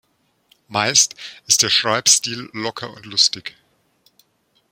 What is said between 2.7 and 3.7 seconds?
und lustig.